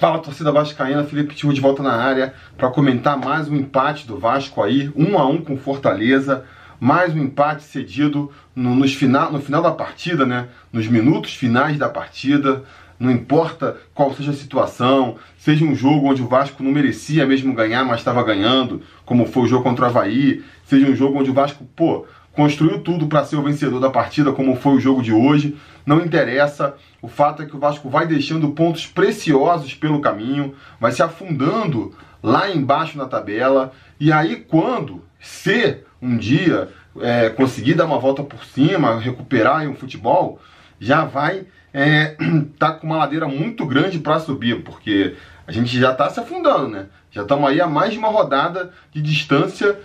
Fala 0.00 0.18
torcida 0.18 0.50
vascaína, 0.50 1.04
Felipe 1.04 1.34
Tio 1.34 1.52
de 1.52 1.60
volta 1.60 1.82
na 1.82 1.92
área 1.92 2.32
para 2.56 2.70
comentar 2.70 3.18
mais 3.18 3.50
um 3.50 3.56
empate 3.56 4.06
do 4.06 4.18
Vasco 4.18 4.62
aí, 4.62 4.90
um 4.96 5.18
a 5.18 5.26
um 5.26 5.42
com 5.42 5.58
Fortaleza, 5.58 6.42
mais 6.80 7.14
um 7.14 7.18
empate 7.18 7.64
cedido 7.64 8.32
no, 8.56 8.74
nos 8.74 8.94
final, 8.94 9.30
no 9.30 9.42
final 9.42 9.60
da 9.60 9.70
partida, 9.70 10.24
né? 10.24 10.48
Nos 10.72 10.88
minutos 10.88 11.34
finais 11.34 11.76
da 11.76 11.86
partida, 11.86 12.64
não 12.98 13.10
importa 13.10 13.76
qual 13.92 14.14
seja 14.14 14.30
a 14.30 14.34
situação, 14.34 15.16
seja 15.36 15.66
um 15.66 15.74
jogo 15.74 16.08
onde 16.08 16.22
o 16.22 16.28
Vasco 16.28 16.62
não 16.62 16.72
merecia 16.72 17.26
mesmo 17.26 17.52
ganhar, 17.52 17.84
mas 17.84 17.98
estava 17.98 18.22
ganhando, 18.22 18.80
como 19.04 19.26
foi 19.26 19.42
o 19.42 19.46
jogo 19.46 19.64
contra 19.64 19.84
o 19.84 19.88
Havaí, 19.88 20.42
seja 20.64 20.86
um 20.86 20.96
jogo 20.96 21.18
onde 21.18 21.30
o 21.30 21.34
Vasco, 21.34 21.62
pô, 21.76 22.06
construiu 22.32 22.80
tudo 22.80 23.06
para 23.06 23.24
ser 23.24 23.36
o 23.36 23.42
vencedor 23.42 23.80
da 23.80 23.90
partida, 23.90 24.32
como 24.32 24.56
foi 24.56 24.74
o 24.74 24.80
jogo 24.80 25.02
de 25.02 25.12
hoje. 25.12 25.56
Não 25.84 26.04
interessa. 26.04 26.74
O 27.02 27.08
fato 27.08 27.42
é 27.42 27.46
que 27.46 27.56
o 27.56 27.58
Vasco 27.58 27.88
vai 27.88 28.06
deixando 28.06 28.50
pontos 28.50 28.86
preciosos 28.86 29.74
pelo 29.74 30.00
caminho, 30.00 30.54
vai 30.78 30.92
se 30.92 31.02
afundando 31.02 31.94
lá 32.22 32.50
embaixo 32.50 32.96
na 32.96 33.06
tabela. 33.06 33.72
E 33.98 34.12
aí, 34.12 34.36
quando, 34.36 35.02
se 35.18 35.78
um 36.00 36.16
dia 36.16 36.68
é, 37.00 37.30
conseguir 37.30 37.74
dar 37.74 37.86
uma 37.86 37.98
volta 37.98 38.22
por 38.22 38.44
cima, 38.44 38.98
recuperar 38.98 39.68
um 39.68 39.74
futebol, 39.74 40.40
já 40.78 41.04
vai 41.04 41.46
é, 41.72 42.16
tá 42.58 42.72
com 42.72 42.86
uma 42.86 42.98
ladeira 42.98 43.26
muito 43.28 43.64
grande 43.66 43.98
para 43.98 44.18
subir, 44.18 44.62
porque 44.62 45.16
a 45.46 45.52
gente 45.52 45.78
já 45.78 45.92
está 45.92 46.08
se 46.10 46.20
afundando, 46.20 46.68
né? 46.68 46.86
Já 47.10 47.22
estamos 47.22 47.48
aí 47.48 47.60
a 47.60 47.66
mais 47.66 47.92
de 47.92 47.98
uma 47.98 48.08
rodada 48.08 48.72
de 48.92 49.02
distância 49.02 49.78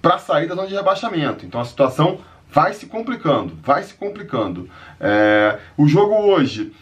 para 0.00 0.18
sair 0.18 0.46
da 0.46 0.54
zona 0.54 0.68
de 0.68 0.74
rebaixamento. 0.74 1.46
Então 1.46 1.60
a 1.60 1.64
situação 1.64 2.18
vai 2.52 2.72
se 2.74 2.86
complicando, 2.86 3.56
vai 3.62 3.82
se 3.82 3.94
complicando. 3.94 4.68
É, 4.98 5.58
o 5.76 5.86
jogo 5.86 6.14
hoje 6.14 6.72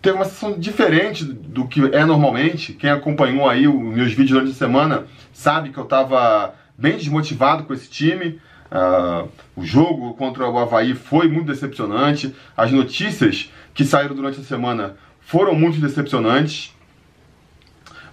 teve 0.00 0.16
uma 0.16 0.24
situação 0.24 0.58
diferente 0.58 1.24
do 1.24 1.66
que 1.66 1.80
é 1.94 2.04
normalmente. 2.04 2.72
Quem 2.72 2.90
acompanhou 2.90 3.48
aí 3.48 3.66
os 3.66 3.94
meus 3.94 4.10
vídeos 4.10 4.30
durante 4.30 4.50
a 4.52 4.54
semana 4.54 5.06
sabe 5.32 5.70
que 5.70 5.78
eu 5.78 5.84
estava 5.84 6.54
bem 6.76 6.96
desmotivado 6.96 7.64
com 7.64 7.74
esse 7.74 7.90
time. 7.90 8.40
Uh, 8.70 9.28
o 9.56 9.64
jogo 9.64 10.14
contra 10.14 10.48
o 10.48 10.58
Havaí 10.58 10.94
foi 10.94 11.28
muito 11.28 11.46
decepcionante. 11.46 12.34
As 12.56 12.70
notícias 12.70 13.50
que 13.74 13.84
saíram 13.84 14.14
durante 14.14 14.40
a 14.40 14.44
semana 14.44 14.96
foram 15.20 15.54
muito 15.54 15.80
decepcionantes. 15.80 16.74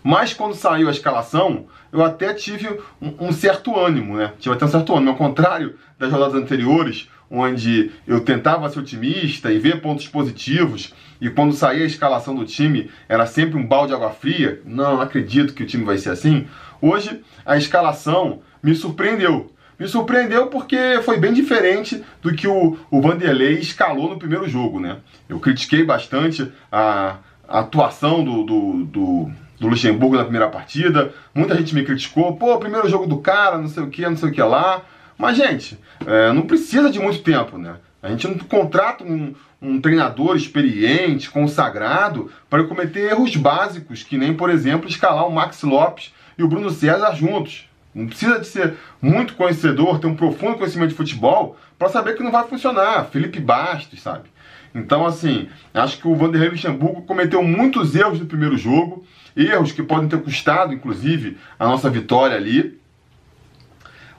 Mas 0.03 0.33
quando 0.33 0.53
saiu 0.53 0.88
a 0.88 0.91
escalação, 0.91 1.66
eu 1.95 2.03
até 2.03 2.33
tive 2.33 2.67
um, 3.01 3.27
um, 3.27 3.31
certo 3.31 3.79
ânimo, 3.79 4.17
né? 4.17 4.33
Tive 4.38 4.53
até 4.53 4.65
um 4.65 4.69
certo 4.69 4.93
ânimo. 4.93 5.11
Ao 5.11 5.15
contrário 5.15 5.75
das 5.97 6.11
rodadas 6.11 6.35
anteriores, 6.35 7.09
onde 7.31 7.91
eu 8.05 8.19
tentava 8.19 8.69
ser 8.69 8.79
otimista 8.79 9.51
e 9.51 9.57
ver 9.57 9.81
pontos 9.81 10.07
positivos, 10.07 10.93
e 11.21 11.29
quando 11.29 11.53
saía 11.53 11.83
a 11.83 11.88
escalação 11.88 12.35
do 12.35 12.45
time 12.45 12.91
era 13.07 13.25
sempre 13.25 13.57
um 13.57 13.66
balde 13.66 13.88
de 13.88 13.93
água 13.93 14.11
fria. 14.11 14.61
Não, 14.66 14.99
acredito 14.99 15.53
que 15.53 15.63
o 15.63 15.66
time 15.66 15.85
vai 15.85 15.97
ser 15.97 16.09
assim. 16.09 16.47
Hoje, 16.81 17.21
a 17.45 17.55
escalação 17.55 18.41
me 18.61 18.75
surpreendeu. 18.75 19.51
Me 19.79 19.88
surpreendeu 19.88 20.47
porque 20.47 21.01
foi 21.03 21.17
bem 21.17 21.33
diferente 21.33 22.03
do 22.21 22.33
que 22.33 22.47
o, 22.47 22.77
o 22.91 23.01
Vanderlei 23.01 23.59
escalou 23.59 24.09
no 24.09 24.19
primeiro 24.19 24.47
jogo, 24.49 24.79
né? 24.79 24.97
Eu 25.27 25.39
critiquei 25.39 25.83
bastante 25.83 26.51
a, 26.69 27.17
a 27.47 27.59
atuação 27.59 28.23
do, 28.23 28.43
do, 28.43 28.83
do 28.85 29.31
do 29.59 29.67
Luxemburgo 29.67 30.17
na 30.17 30.23
primeira 30.23 30.50
partida. 30.50 31.14
Muita 31.34 31.56
gente 31.56 31.73
me 31.73 31.84
criticou, 31.84 32.36
pô, 32.36 32.58
primeiro 32.58 32.89
jogo 32.89 33.08
do 33.08 33.17
cara, 33.17 33.58
não 33.58 33.67
sei 33.67 33.84
o 33.84 33.89
que, 33.89 34.02
não 34.08 34.17
sei 34.17 34.30
o 34.30 34.31
que 34.31 34.42
lá. 34.42 34.81
Mas, 35.17 35.38
gente, 35.38 35.80
é, 36.06 36.31
não 36.34 36.44
precisa 36.44 36.89
de 36.89 37.00
muito 37.00 37.22
tempo, 37.22 37.58
né? 37.58 37.75
A 38.02 38.09
gente 38.09 38.28
não 38.28 38.38
contrata 38.38 39.03
um, 39.03 39.34
um 39.62 39.81
treinador 39.81 40.36
experiente, 40.36 41.30
consagrado, 41.30 42.30
para 42.50 42.64
cometer 42.64 43.12
erros 43.12 43.36
básicos, 43.36 44.03
que 44.03 44.17
nem, 44.17 44.34
por 44.34 44.50
exemplo, 44.50 44.88
escalar 44.88 45.28
o 45.28 45.31
Max 45.31 45.64
Lopes 45.64 46.14
e 46.38 46.44
o 46.44 46.47
Bruno 46.47 46.69
César 46.69 47.16
juntos. 47.16 47.67
Não 47.94 48.08
precisa 48.08 48.40
de 48.40 48.45
ser 48.45 48.73
muito 49.02 49.36
conhecedor, 49.36 50.00
ter 50.00 50.08
um 50.08 50.16
profundo 50.16 50.58
conhecimento 50.58 50.90
de 50.90 50.95
futebol, 50.95 51.58
para 51.79 51.90
saber 51.90 52.16
que 52.16 52.24
não 52.24 52.31
vai 52.31 52.46
funcionar. 52.46 53.06
Felipe 53.06 53.40
Bastos, 53.40 54.02
sabe? 54.02 54.29
Então, 54.75 55.06
assim, 55.06 55.47
acho 55.74 55.97
que 55.97 56.08
o 56.08 56.16
Vanderlei 56.16 56.50
Luxemburgo 56.50 57.03
cometeu 57.03 57.41
muitos 57.41 57.96
erros 57.96 58.19
no 58.19 58.25
primeiro 58.25 58.58
jogo, 58.58 59.06
erros 59.34 59.72
que 59.72 59.81
podem 59.81 60.09
ter 60.09 60.22
custado, 60.22 60.74
inclusive, 60.74 61.38
a 61.58 61.66
nossa 61.66 61.90
vitória 61.90 62.36
ali. 62.36 62.78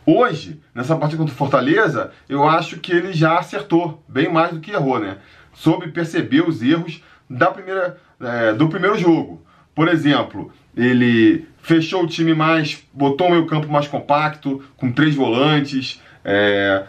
Hoje, 0.06 0.58
nessa 0.74 0.96
partida 0.96 1.18
contra 1.18 1.34
o 1.34 1.36
Fortaleza, 1.36 2.10
eu 2.26 2.48
acho 2.48 2.78
que 2.78 2.90
ele 2.90 3.12
já 3.12 3.38
acertou 3.38 4.02
bem 4.08 4.32
mais 4.32 4.50
do 4.52 4.60
que 4.60 4.70
errou, 4.70 4.98
né? 4.98 5.18
Soube 5.52 5.88
perceber 5.88 6.48
os 6.48 6.62
erros 6.62 7.02
da 7.28 7.50
primeira, 7.50 7.98
é, 8.18 8.54
do 8.54 8.66
primeiro 8.68 8.96
jogo. 8.96 9.44
Por 9.74 9.88
exemplo, 9.88 10.50
ele 10.74 11.46
fechou 11.60 12.04
o 12.04 12.06
time 12.06 12.34
mais, 12.34 12.82
botou 12.94 13.26
o 13.26 13.30
meio 13.30 13.46
campo 13.46 13.70
mais 13.70 13.88
compacto, 13.88 14.62
com 14.78 14.90
três 14.90 15.14
volantes, 15.14 16.00
é, 16.24 16.86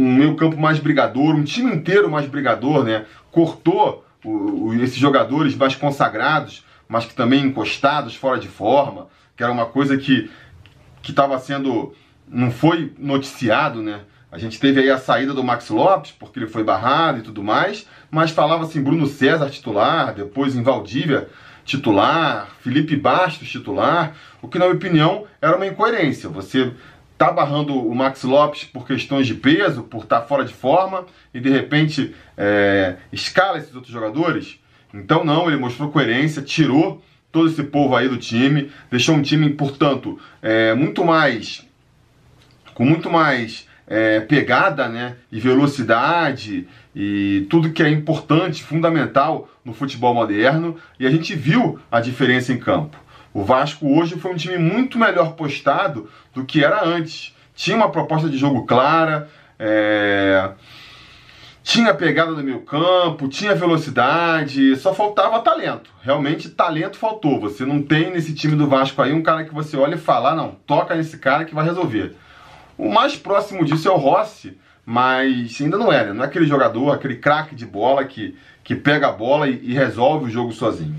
um 0.00 0.14
meio 0.14 0.34
campo 0.34 0.58
mais 0.58 0.78
brigador, 0.78 1.34
um 1.34 1.44
time 1.44 1.74
inteiro 1.74 2.10
mais 2.10 2.26
brigador, 2.26 2.84
né? 2.84 3.04
Cortou 3.30 4.04
o, 4.24 4.68
o, 4.68 4.74
esses 4.82 4.96
jogadores 4.96 5.54
mais 5.54 5.76
consagrados, 5.76 6.64
mas 6.88 7.04
que 7.04 7.14
também 7.14 7.44
encostados, 7.44 8.14
fora 8.14 8.38
de 8.38 8.48
forma, 8.48 9.08
que 9.36 9.42
era 9.42 9.52
uma 9.52 9.66
coisa 9.66 9.96
que 9.96 10.30
que 11.02 11.12
estava 11.12 11.38
sendo 11.38 11.94
não 12.28 12.50
foi 12.50 12.92
noticiado, 12.98 13.82
né? 13.82 14.00
A 14.30 14.38
gente 14.38 14.60
teve 14.60 14.80
aí 14.80 14.90
a 14.90 14.98
saída 14.98 15.34
do 15.34 15.42
Max 15.42 15.70
Lopes, 15.70 16.12
porque 16.12 16.38
ele 16.38 16.46
foi 16.46 16.62
barrado 16.62 17.18
e 17.18 17.22
tudo 17.22 17.42
mais, 17.42 17.86
mas 18.10 18.30
falava 18.30 18.64
assim 18.64 18.82
Bruno 18.82 19.06
César 19.06 19.50
titular, 19.50 20.14
depois 20.14 20.54
em 20.54 20.62
Valdívia 20.62 21.28
titular, 21.64 22.48
Felipe 22.60 22.96
Bastos 22.96 23.48
titular, 23.48 24.14
o 24.42 24.48
que 24.48 24.58
na 24.58 24.66
minha 24.66 24.76
opinião 24.76 25.24
era 25.40 25.56
uma 25.56 25.66
incoerência. 25.66 26.28
Você 26.28 26.72
tá 27.20 27.30
barrando 27.30 27.76
o 27.76 27.94
Max 27.94 28.22
Lopes 28.22 28.64
por 28.64 28.86
questões 28.86 29.26
de 29.26 29.34
peso, 29.34 29.82
por 29.82 30.04
estar 30.04 30.20
tá 30.20 30.26
fora 30.26 30.42
de 30.42 30.54
forma, 30.54 31.04
e 31.34 31.38
de 31.38 31.50
repente 31.50 32.14
é, 32.34 32.96
escala 33.12 33.58
esses 33.58 33.74
outros 33.74 33.92
jogadores. 33.92 34.58
Então 34.94 35.22
não, 35.22 35.46
ele 35.46 35.58
mostrou 35.58 35.90
coerência, 35.90 36.40
tirou 36.40 37.02
todo 37.30 37.46
esse 37.46 37.62
povo 37.62 37.94
aí 37.94 38.08
do 38.08 38.16
time, 38.16 38.72
deixou 38.90 39.14
um 39.14 39.20
time, 39.20 39.50
portanto, 39.50 40.18
é, 40.40 40.72
muito 40.72 41.04
mais 41.04 41.68
com 42.72 42.86
muito 42.86 43.10
mais 43.10 43.68
é, 43.86 44.20
pegada, 44.20 44.88
né, 44.88 45.16
e 45.30 45.38
velocidade 45.38 46.66
e 46.96 47.46
tudo 47.50 47.70
que 47.70 47.82
é 47.82 47.90
importante, 47.90 48.62
fundamental 48.62 49.46
no 49.62 49.74
futebol 49.74 50.14
moderno, 50.14 50.74
e 50.98 51.06
a 51.06 51.10
gente 51.10 51.34
viu 51.34 51.78
a 51.92 52.00
diferença 52.00 52.50
em 52.50 52.58
campo. 52.58 52.96
O 53.32 53.44
Vasco 53.44 53.86
hoje 53.86 54.16
foi 54.16 54.32
um 54.32 54.36
time 54.36 54.58
muito 54.58 54.98
melhor 54.98 55.34
postado 55.34 56.08
do 56.34 56.44
que 56.44 56.64
era 56.64 56.84
antes. 56.84 57.34
Tinha 57.54 57.76
uma 57.76 57.90
proposta 57.90 58.28
de 58.28 58.36
jogo 58.36 58.66
clara, 58.66 59.28
é... 59.58 60.50
tinha 61.62 61.94
pegada 61.94 62.32
no 62.32 62.42
meio 62.42 62.60
campo, 62.62 63.28
tinha 63.28 63.54
velocidade, 63.54 64.74
só 64.76 64.92
faltava 64.92 65.40
talento. 65.40 65.90
Realmente 66.02 66.48
talento 66.48 66.96
faltou. 66.96 67.38
Você 67.40 67.64
não 67.64 67.82
tem 67.82 68.10
nesse 68.10 68.34
time 68.34 68.56
do 68.56 68.66
Vasco 68.66 69.00
aí 69.00 69.12
um 69.12 69.22
cara 69.22 69.44
que 69.44 69.54
você 69.54 69.76
olha 69.76 69.94
e 69.94 69.98
fala, 69.98 70.30
ah, 70.30 70.34
não, 70.34 70.56
toca 70.66 70.96
nesse 70.96 71.18
cara 71.18 71.44
que 71.44 71.54
vai 71.54 71.64
resolver. 71.64 72.16
O 72.76 72.90
mais 72.90 73.14
próximo 73.14 73.64
disso 73.64 73.86
é 73.86 73.90
o 73.92 73.96
Rossi, 73.96 74.58
mas 74.84 75.60
ainda 75.60 75.78
não 75.78 75.92
é, 75.92 76.06
né? 76.06 76.12
Não 76.12 76.24
é 76.24 76.26
aquele 76.26 76.46
jogador, 76.46 76.90
aquele 76.90 77.16
craque 77.16 77.54
de 77.54 77.66
bola 77.66 78.04
que, 78.04 78.36
que 78.64 78.74
pega 78.74 79.08
a 79.08 79.12
bola 79.12 79.46
e, 79.46 79.60
e 79.62 79.74
resolve 79.74 80.24
o 80.24 80.30
jogo 80.30 80.50
sozinho. 80.50 80.96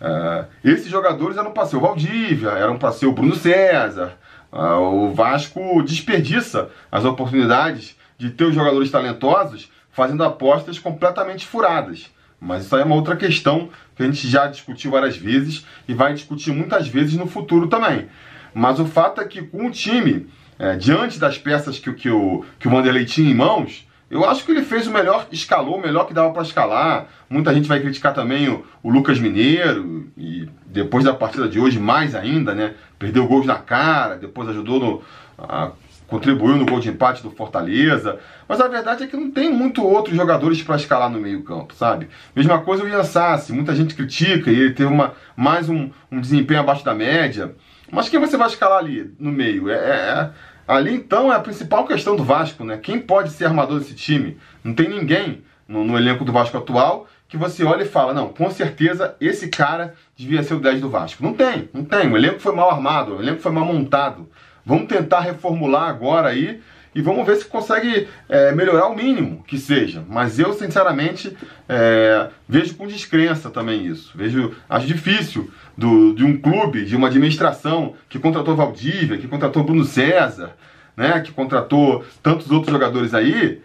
Uh, 0.00 0.46
esses 0.64 0.88
jogadores 0.88 1.36
eram 1.36 1.52
para 1.52 1.66
ser 1.66 1.76
o 1.76 1.80
Valdívia, 1.80 2.50
eram 2.50 2.78
para 2.78 2.92
ser 2.92 3.06
o 3.06 3.12
Bruno 3.12 3.34
César. 3.34 4.12
Uh, 4.52 5.08
o 5.08 5.14
Vasco 5.14 5.82
desperdiça 5.82 6.68
as 6.90 7.04
oportunidades 7.04 7.96
de 8.18 8.30
ter 8.30 8.44
os 8.44 8.54
jogadores 8.54 8.90
talentosos 8.90 9.70
fazendo 9.90 10.24
apostas 10.24 10.78
completamente 10.78 11.46
furadas. 11.46 12.10
Mas 12.40 12.66
isso 12.66 12.74
aí 12.74 12.82
é 12.82 12.84
uma 12.84 12.96
outra 12.96 13.16
questão 13.16 13.70
que 13.96 14.02
a 14.02 14.06
gente 14.06 14.28
já 14.28 14.46
discutiu 14.46 14.90
várias 14.90 15.16
vezes 15.16 15.64
e 15.88 15.94
vai 15.94 16.12
discutir 16.12 16.52
muitas 16.52 16.88
vezes 16.88 17.14
no 17.14 17.26
futuro 17.26 17.68
também. 17.68 18.08
Mas 18.52 18.78
o 18.78 18.84
fato 18.84 19.20
é 19.20 19.24
que 19.24 19.42
com 19.42 19.66
o 19.66 19.70
time, 19.70 20.28
é, 20.58 20.76
diante 20.76 21.18
das 21.18 21.38
peças 21.38 21.78
que, 21.78 21.92
que, 21.92 22.10
o, 22.10 22.44
que 22.58 22.68
o 22.68 22.70
Vanderlei 22.70 23.04
tinha 23.04 23.30
em 23.30 23.34
mãos, 23.34 23.86
eu 24.10 24.24
acho 24.24 24.44
que 24.44 24.52
ele 24.52 24.62
fez 24.62 24.86
o 24.86 24.92
melhor, 24.92 25.26
escalou 25.32 25.76
o 25.76 25.80
melhor 25.80 26.06
que 26.06 26.14
dava 26.14 26.32
para 26.32 26.42
escalar. 26.42 27.06
Muita 27.28 27.54
gente 27.54 27.68
vai 27.68 27.80
criticar 27.80 28.12
também 28.12 28.48
o, 28.48 28.64
o, 28.82 28.90
Lucas 28.90 29.18
Mineiro, 29.18 30.08
e 30.16 30.48
depois 30.66 31.04
da 31.04 31.14
partida 31.14 31.48
de 31.48 31.58
hoje, 31.58 31.78
mais 31.78 32.14
ainda, 32.14 32.54
né? 32.54 32.74
Perdeu 32.98 33.26
gols 33.26 33.46
na 33.46 33.56
cara, 33.56 34.16
depois 34.16 34.48
ajudou 34.48 34.78
no. 34.78 35.02
A, 35.38 35.72
contribuiu 36.06 36.56
no 36.56 36.66
gol 36.66 36.80
de 36.80 36.90
empate 36.90 37.22
do 37.22 37.30
Fortaleza. 37.30 38.18
Mas 38.46 38.60
a 38.60 38.68
verdade 38.68 39.04
é 39.04 39.06
que 39.06 39.16
não 39.16 39.30
tem 39.30 39.50
muito 39.50 39.82
outros 39.82 40.14
jogadores 40.14 40.62
para 40.62 40.76
escalar 40.76 41.10
no 41.10 41.18
meio-campo, 41.18 41.74
sabe? 41.74 42.08
Mesma 42.36 42.60
coisa 42.60 42.84
o 42.84 42.88
Ian 42.88 43.02
Sassi, 43.02 43.52
muita 43.52 43.74
gente 43.74 43.94
critica 43.94 44.50
e 44.50 44.60
ele 44.60 44.74
teve 44.74 44.92
uma, 44.92 45.14
mais 45.34 45.68
um, 45.68 45.90
um 46.12 46.20
desempenho 46.20 46.60
abaixo 46.60 46.84
da 46.84 46.94
média. 46.94 47.54
Mas 47.90 48.08
quem 48.08 48.20
você 48.20 48.36
vai 48.36 48.48
escalar 48.48 48.78
ali 48.78 49.14
no 49.18 49.32
meio? 49.32 49.70
é, 49.70 49.74
é, 49.74 49.78
é 49.78 50.30
Ali 50.66 50.94
então 50.94 51.32
é 51.32 51.36
a 51.36 51.40
principal 51.40 51.86
questão 51.86 52.16
do 52.16 52.24
Vasco, 52.24 52.64
né? 52.64 52.78
Quem 52.78 52.98
pode 52.98 53.30
ser 53.30 53.46
armador 53.46 53.78
desse 53.78 53.94
time? 53.94 54.38
Não 54.62 54.74
tem 54.74 54.88
ninguém 54.88 55.42
no, 55.68 55.84
no 55.84 55.96
elenco 55.96 56.24
do 56.24 56.32
Vasco 56.32 56.56
atual 56.56 57.06
que 57.28 57.36
você 57.36 57.64
olha 57.64 57.82
e 57.82 57.88
fala, 57.88 58.14
não, 58.14 58.28
com 58.28 58.50
certeza 58.50 59.16
esse 59.20 59.48
cara 59.48 59.94
devia 60.16 60.42
ser 60.42 60.54
o 60.54 60.60
10 60.60 60.80
do 60.80 60.90
Vasco. 60.90 61.22
Não 61.22 61.34
tem, 61.34 61.68
não 61.72 61.84
tem. 61.84 62.10
O 62.10 62.16
elenco 62.16 62.38
foi 62.38 62.54
mal 62.54 62.70
armado, 62.70 63.16
o 63.16 63.20
elenco 63.20 63.40
foi 63.40 63.52
mal 63.52 63.64
montado. 63.64 64.28
Vamos 64.64 64.86
tentar 64.86 65.20
reformular 65.20 65.88
agora 65.88 66.28
aí 66.28 66.62
e 66.94 67.02
vamos 67.02 67.26
ver 67.26 67.36
se 67.36 67.44
consegue 67.46 68.08
é, 68.28 68.52
melhorar 68.52 68.86
o 68.86 68.94
mínimo 68.94 69.42
que 69.46 69.58
seja. 69.58 70.04
Mas 70.08 70.38
eu, 70.38 70.52
sinceramente, 70.52 71.36
é, 71.68 72.28
vejo 72.48 72.74
com 72.74 72.86
descrença 72.86 73.50
também 73.50 73.86
isso. 73.86 74.12
Vejo, 74.14 74.54
acho 74.68 74.86
difícil 74.86 75.50
do, 75.76 76.14
de 76.14 76.24
um 76.24 76.38
clube, 76.38 76.84
de 76.84 76.94
uma 76.94 77.08
administração 77.08 77.94
que 78.08 78.18
contratou 78.18 78.54
Valdívia, 78.54 79.18
que 79.18 79.26
contratou 79.26 79.64
Bruno 79.64 79.84
César, 79.84 80.52
né, 80.96 81.20
que 81.20 81.32
contratou 81.32 82.04
tantos 82.22 82.50
outros 82.50 82.72
jogadores 82.72 83.12
aí, 83.12 83.60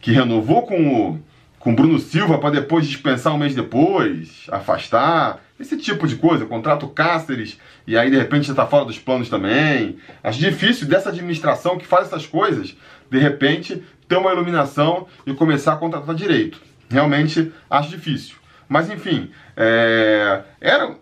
que 0.00 0.10
renovou 0.10 0.62
com 0.62 1.10
o 1.10 1.20
com 1.62 1.72
Bruno 1.72 2.00
Silva 2.00 2.38
para 2.38 2.50
depois 2.50 2.88
dispensar 2.88 3.32
um 3.32 3.38
mês 3.38 3.54
depois, 3.54 4.46
afastar, 4.50 5.40
esse 5.60 5.76
tipo 5.76 6.08
de 6.08 6.16
coisa, 6.16 6.44
contrato 6.44 6.88
Cáceres 6.88 7.56
e 7.86 7.96
aí 7.96 8.10
de 8.10 8.18
repente 8.18 8.48
já 8.48 8.52
está 8.52 8.66
fora 8.66 8.84
dos 8.84 8.98
planos 8.98 9.28
também. 9.28 9.96
Acho 10.24 10.40
difícil 10.40 10.88
dessa 10.88 11.10
administração 11.10 11.78
que 11.78 11.86
faz 11.86 12.08
essas 12.08 12.26
coisas, 12.26 12.76
de 13.08 13.16
repente 13.16 13.80
ter 14.08 14.16
uma 14.16 14.32
iluminação 14.32 15.06
e 15.24 15.32
começar 15.34 15.74
a 15.74 15.76
contratar 15.76 16.16
direito. 16.16 16.60
Realmente 16.90 17.52
acho 17.70 17.90
difícil. 17.90 18.34
Mas 18.68 18.90
enfim, 18.90 19.30
é... 19.56 20.42
era 20.60 20.96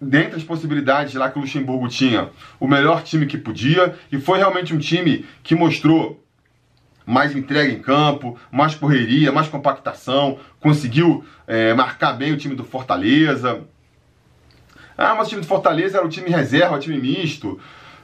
dentre 0.00 0.36
as 0.36 0.44
possibilidades 0.44 1.12
lá 1.12 1.30
que 1.30 1.38
o 1.38 1.42
Luxemburgo 1.42 1.88
tinha, 1.88 2.30
o 2.58 2.66
melhor 2.66 3.02
time 3.02 3.26
que 3.26 3.36
podia 3.36 3.94
e 4.10 4.18
foi 4.18 4.38
realmente 4.38 4.74
um 4.74 4.78
time 4.78 5.26
que 5.42 5.54
mostrou 5.54 6.25
mais 7.06 7.34
entrega 7.36 7.72
em 7.72 7.78
campo, 7.78 8.36
mais 8.50 8.74
correria, 8.74 9.30
mais 9.30 9.48
compactação, 9.48 10.38
conseguiu 10.60 11.24
é, 11.46 11.72
marcar 11.72 12.12
bem 12.14 12.32
o 12.32 12.36
time 12.36 12.56
do 12.56 12.64
Fortaleza. 12.64 13.60
Ah, 14.98 15.14
mas 15.14 15.28
o 15.28 15.30
time 15.30 15.42
do 15.42 15.46
Fortaleza 15.46 15.98
era 15.98 16.06
o 16.06 16.10
time 16.10 16.28
reserva, 16.28 16.74
o 16.74 16.80
time 16.80 16.98
misto. 16.98 17.60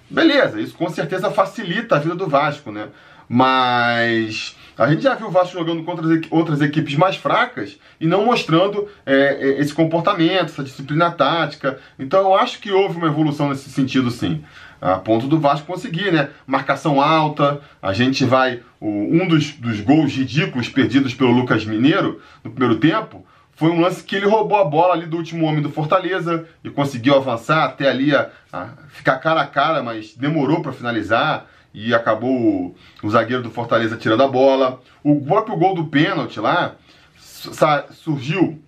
Beleza, 0.08 0.60
isso 0.60 0.76
com 0.76 0.88
certeza 0.88 1.30
facilita 1.30 1.96
a 1.96 1.98
vida 1.98 2.14
do 2.14 2.28
Vasco, 2.28 2.70
né? 2.70 2.88
Mas 3.28 4.54
a 4.76 4.88
gente 4.90 5.02
já 5.02 5.14
viu 5.14 5.28
o 5.28 5.30
Vasco 5.30 5.54
jogando 5.54 5.82
contra 5.84 6.04
outras 6.30 6.60
equipes 6.60 6.94
mais 6.96 7.16
fracas 7.16 7.78
e 7.98 8.06
não 8.06 8.26
mostrando 8.26 8.88
é, 9.06 9.14
é, 9.14 9.60
esse 9.60 9.72
comportamento, 9.72 10.44
essa 10.44 10.62
disciplina 10.62 11.10
tática. 11.10 11.78
Então 11.98 12.20
eu 12.20 12.34
acho 12.34 12.60
que 12.60 12.70
houve 12.70 12.98
uma 12.98 13.06
evolução 13.06 13.48
nesse 13.48 13.70
sentido, 13.70 14.10
sim 14.10 14.44
a 14.82 14.98
ponto 14.98 15.28
do 15.28 15.38
Vasco 15.38 15.66
conseguir, 15.66 16.12
né? 16.12 16.30
Marcação 16.44 17.00
alta, 17.00 17.60
a 17.80 17.92
gente 17.92 18.24
vai. 18.24 18.60
um 18.80 19.28
dos, 19.28 19.52
dos 19.52 19.80
gols 19.80 20.12
ridículos 20.12 20.68
perdidos 20.68 21.14
pelo 21.14 21.30
Lucas 21.30 21.64
Mineiro 21.64 22.20
no 22.42 22.50
primeiro 22.50 22.80
tempo 22.80 23.24
foi 23.54 23.70
um 23.70 23.80
lance 23.80 24.02
que 24.02 24.16
ele 24.16 24.26
roubou 24.26 24.58
a 24.58 24.64
bola 24.64 24.94
ali 24.94 25.06
do 25.06 25.16
último 25.16 25.46
homem 25.46 25.62
do 25.62 25.70
Fortaleza 25.70 26.48
e 26.64 26.70
conseguiu 26.70 27.14
avançar 27.14 27.64
até 27.64 27.88
ali, 27.88 28.12
a, 28.12 28.28
a 28.52 28.70
ficar 28.88 29.18
cara 29.18 29.42
a 29.42 29.46
cara, 29.46 29.82
mas 29.82 30.14
demorou 30.16 30.62
para 30.62 30.72
finalizar 30.72 31.46
e 31.72 31.94
acabou 31.94 32.30
o, 32.30 32.74
o, 33.02 33.10
zagueiro 33.10 33.42
do 33.42 33.50
Fortaleza 33.50 33.96
tirando 33.96 34.24
a 34.24 34.28
bola. 34.28 34.80
O 35.04 35.20
próprio 35.20 35.56
gol 35.56 35.76
do 35.76 35.86
pênalti 35.86 36.40
lá 36.40 36.74
surgiu 37.92 38.60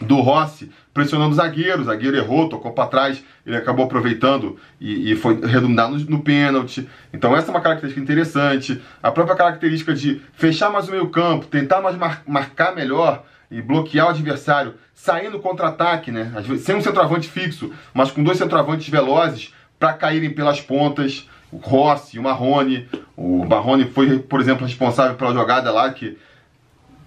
do 0.00 0.16
Rossi 0.20 0.70
pressionando 0.92 1.30
o 1.30 1.34
zagueiro, 1.34 1.82
o 1.82 1.84
zagueiro 1.84 2.16
errou, 2.16 2.48
tocou 2.48 2.72
para 2.72 2.88
trás, 2.88 3.22
ele 3.46 3.56
acabou 3.56 3.84
aproveitando 3.84 4.58
e, 4.80 5.12
e 5.12 5.16
foi 5.16 5.40
redundar 5.40 5.88
no, 5.90 5.98
no 5.98 6.22
pênalti. 6.22 6.88
Então 7.12 7.36
essa 7.36 7.48
é 7.48 7.50
uma 7.50 7.60
característica 7.60 8.02
interessante. 8.02 8.80
A 9.02 9.10
própria 9.10 9.36
característica 9.36 9.94
de 9.94 10.20
fechar 10.32 10.70
mais 10.70 10.88
o 10.88 10.90
meio 10.90 11.08
campo, 11.08 11.46
tentar 11.46 11.80
mais 11.80 11.96
mar, 11.96 12.22
marcar 12.26 12.74
melhor 12.74 13.24
e 13.50 13.62
bloquear 13.62 14.06
o 14.06 14.10
adversário, 14.10 14.74
sair 14.94 15.30
no 15.30 15.40
contra-ataque, 15.40 16.10
né? 16.10 16.32
Sem 16.58 16.76
um 16.76 16.80
centroavante 16.80 17.28
fixo, 17.28 17.72
mas 17.94 18.10
com 18.10 18.22
dois 18.22 18.38
centroavantes 18.38 18.88
velozes 18.88 19.54
para 19.78 19.92
caírem 19.92 20.30
pelas 20.30 20.60
pontas. 20.60 21.28
O 21.52 21.56
Rossi, 21.56 22.16
o 22.16 22.22
Marrone. 22.22 22.88
O 23.16 23.44
Marrone 23.44 23.84
foi, 23.86 24.20
por 24.20 24.40
exemplo, 24.40 24.64
responsável 24.64 25.16
pela 25.16 25.32
jogada 25.32 25.72
lá 25.72 25.90
que 25.92 26.16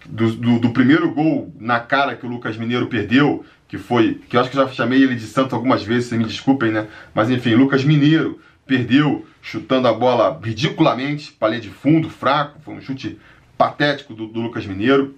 do, 0.05 0.31
do, 0.33 0.59
do, 0.59 0.69
primeiro 0.71 1.11
gol 1.13 1.53
na 1.59 1.79
cara 1.79 2.15
que 2.15 2.25
o 2.25 2.29
Lucas 2.29 2.57
Mineiro 2.57 2.87
perdeu, 2.87 3.45
que 3.67 3.77
foi, 3.77 4.21
que 4.27 4.35
eu 4.35 4.41
acho 4.41 4.49
que 4.49 4.55
já 4.55 4.67
chamei 4.67 5.01
ele 5.01 5.15
de 5.15 5.25
santo 5.25 5.55
algumas 5.55 5.83
vezes, 5.83 6.09
vocês 6.09 6.21
me 6.21 6.27
desculpem, 6.27 6.71
né? 6.71 6.87
Mas 7.13 7.29
enfim, 7.29 7.55
Lucas 7.55 7.83
Mineiro 7.83 8.39
perdeu 8.65 9.25
chutando 9.41 9.87
a 9.87 9.93
bola 9.93 10.39
ridiculamente, 10.43 11.31
palha 11.31 11.59
de 11.59 11.69
fundo, 11.69 12.09
fraco, 12.09 12.59
foi 12.61 12.73
um 12.73 12.81
chute 12.81 13.19
patético 13.57 14.13
do, 14.13 14.27
do 14.27 14.41
Lucas 14.41 14.65
Mineiro. 14.65 15.15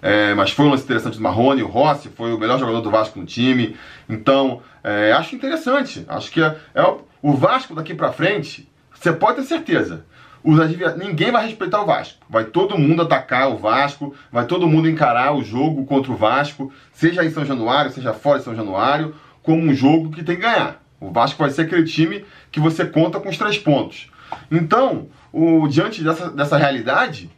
É, 0.00 0.34
mas 0.34 0.50
foi 0.50 0.66
um 0.66 0.70
lance 0.70 0.82
interessante 0.82 1.16
do 1.16 1.22
Marrone, 1.22 1.62
o 1.62 1.68
Rossi 1.68 2.08
foi 2.08 2.32
o 2.32 2.38
melhor 2.38 2.58
jogador 2.58 2.80
do 2.80 2.90
Vasco 2.90 3.20
no 3.20 3.24
time. 3.24 3.76
Então, 4.08 4.60
é, 4.82 5.12
acho 5.12 5.36
interessante. 5.36 6.04
Acho 6.08 6.30
que 6.30 6.42
é, 6.42 6.56
é 6.74 6.82
o 7.22 7.32
Vasco 7.34 7.72
daqui 7.74 7.94
para 7.94 8.12
frente, 8.12 8.68
você 8.92 9.12
pode 9.12 9.36
ter 9.36 9.44
certeza 9.44 10.04
os 10.44 10.58
ninguém 10.96 11.30
vai 11.30 11.46
respeitar 11.46 11.80
o 11.82 11.86
Vasco. 11.86 12.24
Vai 12.28 12.44
todo 12.44 12.78
mundo 12.78 13.02
atacar 13.02 13.50
o 13.50 13.56
Vasco, 13.56 14.14
vai 14.30 14.44
todo 14.44 14.68
mundo 14.68 14.88
encarar 14.88 15.34
o 15.34 15.42
jogo 15.42 15.84
contra 15.84 16.10
o 16.10 16.16
Vasco, 16.16 16.72
seja 16.92 17.24
em 17.24 17.30
São 17.30 17.44
Januário, 17.44 17.92
seja 17.92 18.12
fora 18.12 18.38
de 18.38 18.44
São 18.44 18.54
Januário, 18.54 19.14
como 19.42 19.62
um 19.62 19.74
jogo 19.74 20.10
que 20.10 20.22
tem 20.22 20.36
que 20.36 20.42
ganhar. 20.42 20.82
O 21.00 21.10
Vasco 21.10 21.38
vai 21.38 21.50
ser 21.50 21.62
aquele 21.62 21.84
time 21.84 22.24
que 22.50 22.60
você 22.60 22.84
conta 22.84 23.20
com 23.20 23.28
os 23.28 23.38
três 23.38 23.58
pontos. 23.58 24.10
Então, 24.50 25.08
o, 25.32 25.66
diante 25.68 26.02
dessa, 26.02 26.30
dessa 26.30 26.56
realidade, 26.56 27.30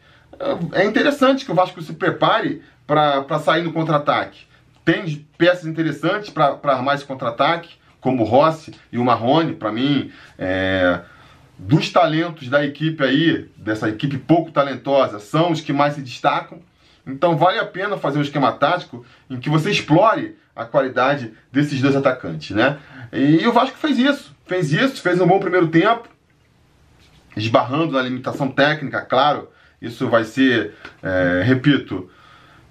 é 0.73 0.85
interessante 0.85 1.45
que 1.45 1.51
o 1.51 1.55
Vasco 1.55 1.81
se 1.81 1.93
prepare 1.93 2.61
para 2.85 3.39
sair 3.39 3.63
no 3.63 3.73
contra-ataque. 3.73 4.45
Tem 4.83 5.25
peças 5.37 5.65
interessantes 5.65 6.29
para 6.29 6.59
armar 6.63 6.95
esse 6.95 7.05
contra-ataque, 7.05 7.69
como 7.99 8.21
o 8.21 8.25
Rossi 8.25 8.71
e 8.91 8.99
o 8.99 9.03
Marrone, 9.03 9.53
para 9.53 9.71
mim, 9.71 10.11
é, 10.37 11.01
dos 11.57 11.89
talentos 11.89 12.47
da 12.49 12.65
equipe 12.65 13.03
aí, 13.03 13.49
dessa 13.55 13.89
equipe 13.89 14.17
pouco 14.17 14.51
talentosa, 14.51 15.19
são 15.19 15.51
os 15.51 15.61
que 15.61 15.73
mais 15.73 15.95
se 15.95 16.01
destacam. 16.01 16.59
Então 17.07 17.37
vale 17.37 17.59
a 17.59 17.65
pena 17.65 17.97
fazer 17.97 18.17
um 18.17 18.21
esquema 18.21 18.51
tático 18.51 19.05
em 19.29 19.39
que 19.39 19.49
você 19.49 19.69
explore 19.71 20.35
a 20.55 20.65
qualidade 20.65 21.33
desses 21.51 21.81
dois 21.81 21.95
atacantes, 21.95 22.55
né? 22.55 22.79
E 23.11 23.45
o 23.47 23.51
Vasco 23.51 23.77
fez 23.77 23.99
isso, 23.99 24.35
fez 24.45 24.71
isso, 24.71 25.01
fez 25.01 25.19
um 25.19 25.27
bom 25.27 25.39
primeiro 25.39 25.67
tempo, 25.67 26.09
esbarrando 27.35 27.93
na 27.93 28.01
limitação 28.01 28.49
técnica, 28.49 29.01
claro. 29.01 29.49
Isso 29.81 30.07
vai 30.09 30.23
ser, 30.23 30.73
é, 31.03 31.43
repito, 31.45 32.09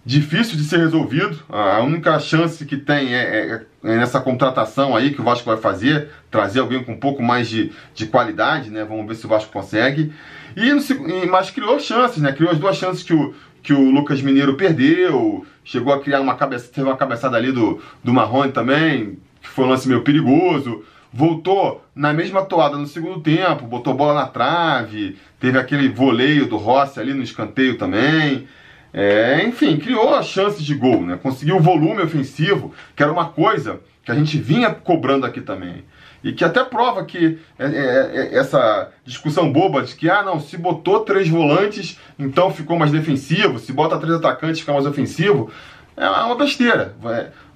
difícil 0.05 0.57
de 0.57 0.65
ser 0.65 0.79
resolvido. 0.79 1.39
A 1.49 1.81
única 1.81 2.19
chance 2.19 2.65
que 2.65 2.77
tem 2.77 3.15
é, 3.15 3.23
é, 3.23 3.63
é, 3.83 3.97
nessa 3.97 4.21
contratação 4.21 4.95
aí 4.95 5.13
que 5.13 5.21
o 5.21 5.25
Vasco 5.25 5.47
vai 5.47 5.57
fazer, 5.57 6.11
trazer 6.31 6.61
alguém 6.61 6.85
com 6.85 6.93
um 6.93 6.99
pouco 6.99 7.23
mais 7.23 7.49
de, 7.49 7.73
de 7.95 8.07
qualidade, 8.07 8.71
né? 8.71 8.85
Vamos 8.85 9.07
ver 9.07 9.15
se 9.15 9.25
o 9.25 9.29
Vasco 9.29 9.53
consegue. 9.53 10.13
E, 10.57 11.27
mas 11.27 11.51
criou 11.51 11.81
chances, 11.81 12.23
né? 12.23 12.33
Criou 12.33 12.53
as 12.53 12.59
duas 12.59 12.77
chances 12.77 13.03
que 13.03 13.15
o, 13.15 13.35
que 13.63 13.73
o 13.73 13.91
Lucas 13.91 14.21
Mineiro 14.21 14.57
perdeu, 14.57 15.47
chegou 15.65 15.93
a 15.93 16.01
criar 16.01 16.21
uma 16.21 16.37
cabeça, 16.37 16.71
teve 16.73 16.87
uma 16.87 16.97
cabeçada 16.97 17.37
ali 17.37 17.51
do, 17.51 17.81
do 18.03 18.13
Marrone 18.13 18.53
também, 18.53 19.19
que 19.41 19.49
foi 19.49 19.65
um 19.65 19.69
lance 19.69 19.89
meio 19.89 20.03
perigoso. 20.03 20.85
Voltou 21.17 21.85
na 21.95 22.13
mesma 22.13 22.45
toada 22.45 22.77
no 22.77 22.89
segundo 22.89 23.21
tempo, 23.21 23.67
botou 23.67 23.95
bola 23.95 24.15
na 24.15 24.27
trave, 24.27 25.17
teve 25.39 25.57
aquele 25.57 25.89
voleio 25.89 26.47
do 26.47 26.57
Rossi 26.57 26.99
ali 26.99 27.15
no 27.15 27.23
escanteio 27.23 27.79
também. 27.79 28.49
É, 28.97 29.45
enfim, 29.45 29.77
criou 29.77 30.15
as 30.15 30.27
chances 30.27 30.63
de 30.63 30.73
gol, 30.73 31.03
né? 31.03 31.19
Conseguiu 31.21 31.57
o 31.57 31.61
volume 31.61 32.01
ofensivo, 32.01 32.73
que 32.95 33.03
era 33.03 33.11
uma 33.11 33.29
coisa 33.31 33.81
que 34.05 34.13
a 34.13 34.15
gente 34.15 34.39
vinha 34.39 34.73
cobrando 34.73 35.27
aqui 35.27 35.41
também. 35.41 35.85
E 36.23 36.33
que 36.33 36.45
até 36.45 36.63
prova 36.63 37.05
que 37.05 37.39
é, 37.59 37.65
é, 37.67 38.11
é, 38.15 38.39
essa 38.39 38.91
discussão 39.05 39.53
boba 39.53 39.83
de 39.83 39.97
que, 39.97 40.09
ah, 40.09 40.23
não, 40.23 40.39
se 40.39 40.57
botou 40.57 41.01
três 41.01 41.29
volantes, 41.29 41.99
então 42.17 42.53
ficou 42.53 42.79
mais 42.79 42.93
defensivo, 42.93 43.59
se 43.59 43.73
bota 43.73 43.99
três 43.99 44.15
atacantes, 44.15 44.61
fica 44.61 44.73
mais 44.73 44.87
ofensivo, 44.87 45.51
é 45.97 46.09
uma 46.09 46.37
besteira. 46.37 46.95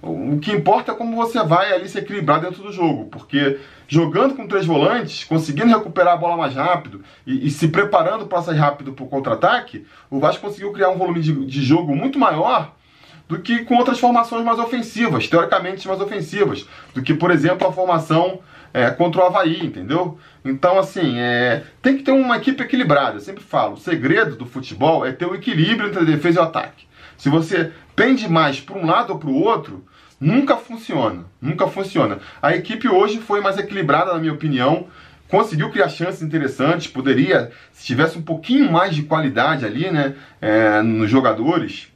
O 0.00 0.38
que 0.38 0.52
importa 0.52 0.92
é 0.92 0.94
como 0.94 1.16
você 1.16 1.42
vai 1.42 1.72
ali 1.72 1.88
se 1.88 1.98
equilibrar 1.98 2.40
dentro 2.40 2.62
do 2.62 2.72
jogo, 2.72 3.06
porque 3.06 3.58
jogando 3.88 4.34
com 4.34 4.46
três 4.46 4.64
volantes, 4.64 5.24
conseguindo 5.24 5.76
recuperar 5.76 6.14
a 6.14 6.16
bola 6.16 6.36
mais 6.36 6.54
rápido 6.54 7.02
e, 7.26 7.46
e 7.46 7.50
se 7.50 7.66
preparando 7.68 8.26
para 8.26 8.42
sair 8.42 8.58
rápido 8.58 8.92
para 8.92 9.04
o 9.04 9.08
contra-ataque, 9.08 9.84
o 10.08 10.20
Vasco 10.20 10.42
conseguiu 10.42 10.72
criar 10.72 10.90
um 10.90 10.98
volume 10.98 11.20
de, 11.20 11.46
de 11.46 11.62
jogo 11.62 11.96
muito 11.96 12.18
maior 12.18 12.74
do 13.28 13.40
que 13.40 13.64
com 13.64 13.76
outras 13.76 13.98
formações 13.98 14.44
mais 14.44 14.58
ofensivas, 14.58 15.26
teoricamente 15.26 15.86
mais 15.86 16.00
ofensivas, 16.00 16.66
do 16.94 17.02
que, 17.02 17.12
por 17.12 17.30
exemplo, 17.30 17.66
a 17.66 17.72
formação 17.72 18.40
é, 18.72 18.90
contra 18.90 19.20
o 19.20 19.24
Havaí, 19.24 19.66
entendeu? 19.66 20.18
Então, 20.44 20.78
assim, 20.78 21.18
é, 21.18 21.64
tem 21.82 21.96
que 21.96 22.02
ter 22.02 22.12
uma 22.12 22.36
equipe 22.36 22.62
equilibrada. 22.62 23.16
Eu 23.16 23.20
sempre 23.20 23.42
falo, 23.42 23.74
o 23.74 23.78
segredo 23.78 24.36
do 24.36 24.46
futebol 24.46 25.04
é 25.04 25.12
ter 25.12 25.26
o 25.26 25.32
um 25.32 25.34
equilíbrio 25.34 25.88
entre 25.88 26.00
a 26.00 26.04
defesa 26.04 26.40
e 26.40 26.42
o 26.42 26.46
ataque. 26.46 26.86
Se 27.18 27.28
você 27.28 27.72
pende 27.98 28.28
mais 28.28 28.60
para 28.60 28.78
um 28.78 28.86
lado 28.86 29.12
ou 29.12 29.18
para 29.18 29.28
o 29.28 29.42
outro, 29.42 29.84
Nunca 30.20 30.56
funciona, 30.56 31.26
nunca 31.40 31.68
funciona. 31.68 32.18
A 32.42 32.52
equipe 32.52 32.88
hoje 32.88 33.18
foi 33.18 33.40
mais 33.40 33.56
equilibrada, 33.56 34.12
na 34.12 34.18
minha 34.18 34.32
opinião. 34.32 34.88
Conseguiu 35.28 35.70
criar 35.70 35.88
chances 35.88 36.22
interessantes, 36.22 36.88
poderia, 36.88 37.52
se 37.70 37.86
tivesse 37.86 38.18
um 38.18 38.22
pouquinho 38.22 38.68
mais 38.68 38.96
de 38.96 39.04
qualidade 39.04 39.64
ali, 39.64 39.88
né, 39.92 40.16
é, 40.40 40.82
nos 40.82 41.08
jogadores, 41.08 41.88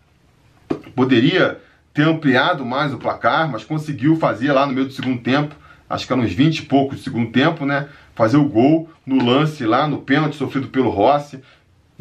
Poderia 0.95 1.61
ter 1.93 2.03
ampliado 2.03 2.65
mais 2.65 2.93
o 2.93 2.99
placar, 2.99 3.51
mas 3.51 3.65
conseguiu 3.65 4.17
fazer 4.17 4.53
lá 4.53 4.67
no 4.67 4.73
meio 4.73 4.87
do 4.87 4.93
segundo 4.93 5.21
tempo, 5.21 5.55
acho 5.89 6.07
que 6.07 6.13
era 6.13 6.23
uns 6.23 6.33
20 6.33 6.59
e 6.59 6.63
poucos 6.63 6.99
do 6.99 7.03
segundo 7.03 7.31
tempo, 7.31 7.67
né? 7.67 7.89
Fazer 8.15 8.37
o 8.37 8.45
gol 8.45 8.91
no 9.07 9.25
lance 9.25 9.65
lá, 9.65 9.87
no 9.87 9.99
pênalti 9.99 10.37
sofrido 10.37 10.69
pelo 10.69 10.91
Rossi. 10.91 11.43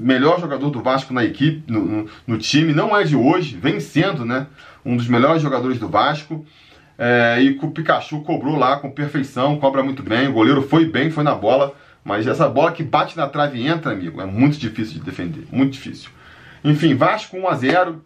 Melhor 0.02 0.40
jogador 0.40 0.70
do 0.70 0.82
Vasco 0.82 1.14
na 1.14 1.24
equipe, 1.24 1.64
no, 1.72 1.86
no, 1.86 2.10
no 2.26 2.38
time, 2.38 2.74
não 2.74 2.96
é 2.96 3.04
de 3.04 3.16
hoje, 3.16 3.58
vem 3.58 3.80
sendo, 3.80 4.26
né? 4.26 4.48
Um 4.84 4.98
dos 4.98 5.08
melhores 5.08 5.42
jogadores 5.42 5.80
do 5.80 5.88
Vasco. 5.88 6.46
É, 6.98 7.42
e 7.42 7.58
o 7.62 7.72
Pikachu 7.72 8.22
cobrou 8.22 8.58
lá 8.58 8.78
com 8.78 8.92
perfeição, 8.92 9.58
cobra 9.58 9.82
muito 9.82 10.04
bem. 10.04 10.28
O 10.28 10.34
goleiro 10.34 10.62
foi 10.62 10.86
bem, 10.86 11.10
foi 11.10 11.24
na 11.24 11.36
bola. 11.36 11.74
Mas 12.04 12.26
essa 12.28 12.50
bola 12.50 12.72
que 12.72 12.84
bate 12.84 13.16
na 13.16 13.28
trave 13.28 13.60
e 13.60 13.68
entra, 13.68 13.92
amigo, 13.92 14.22
é 14.22 14.26
muito 14.26 14.58
difícil 14.58 14.96
de 14.96 15.02
defender. 15.02 15.46
Muito 15.52 15.74
difícil. 15.74 16.10
Enfim, 16.64 16.96
Vasco 16.96 17.38
1 17.38 17.48
a 17.48 17.56
0 17.56 18.04